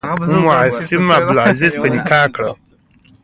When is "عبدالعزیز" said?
1.17-1.73